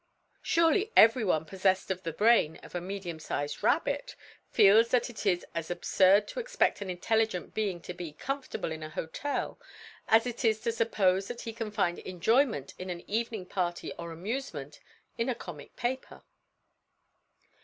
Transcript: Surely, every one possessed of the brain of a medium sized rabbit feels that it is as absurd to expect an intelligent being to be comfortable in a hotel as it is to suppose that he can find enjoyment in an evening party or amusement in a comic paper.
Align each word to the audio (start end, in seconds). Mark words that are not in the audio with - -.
Surely, 0.41 0.91
every 0.97 1.23
one 1.23 1.45
possessed 1.45 1.91
of 1.91 2.01
the 2.01 2.11
brain 2.11 2.55
of 2.63 2.73
a 2.73 2.81
medium 2.81 3.19
sized 3.19 3.61
rabbit 3.61 4.15
feels 4.49 4.87
that 4.89 5.11
it 5.11 5.27
is 5.27 5.45
as 5.53 5.69
absurd 5.69 6.27
to 6.27 6.39
expect 6.39 6.81
an 6.81 6.89
intelligent 6.89 7.53
being 7.53 7.79
to 7.79 7.93
be 7.93 8.11
comfortable 8.11 8.71
in 8.71 8.81
a 8.81 8.89
hotel 8.89 9.59
as 10.07 10.25
it 10.25 10.43
is 10.43 10.59
to 10.61 10.71
suppose 10.71 11.27
that 11.27 11.41
he 11.41 11.53
can 11.53 11.69
find 11.69 11.99
enjoyment 11.99 12.73
in 12.79 12.89
an 12.89 13.07
evening 13.07 13.45
party 13.45 13.91
or 13.99 14.11
amusement 14.11 14.79
in 15.19 15.29
a 15.29 15.35
comic 15.35 15.75
paper. 15.75 16.23